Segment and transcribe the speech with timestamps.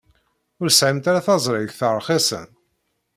[0.61, 2.45] Ur tesɛimt ara taẓrigt rxisen?